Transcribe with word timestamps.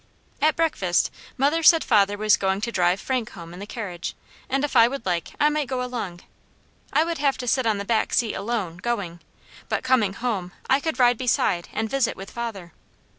At 0.41 0.55
breakfast, 0.55 1.11
mother 1.37 1.61
said 1.61 1.83
father 1.83 2.17
was 2.17 2.35
going 2.35 2.59
to 2.61 2.71
drive 2.71 2.99
Frank 2.99 3.33
home 3.33 3.53
in 3.53 3.59
the 3.59 3.67
carriage, 3.67 4.15
and 4.49 4.63
if 4.63 4.75
I 4.75 4.87
would 4.87 5.05
like, 5.05 5.33
I 5.39 5.47
might 5.49 5.67
go 5.67 5.83
along. 5.83 6.21
I 6.91 7.03
would 7.03 7.19
have 7.19 7.37
to 7.37 7.47
sit 7.47 7.67
on 7.67 7.77
the 7.77 7.85
back 7.85 8.11
seat 8.11 8.33
alone, 8.33 8.77
going; 8.77 9.19
but 9.69 9.83
coming 9.83 10.13
home 10.13 10.53
I 10.67 10.79
could 10.79 10.97
ride 10.97 11.19
beside 11.19 11.69
and 11.71 11.87
visit 11.87 12.15
with 12.17 12.31
father. 12.31 12.73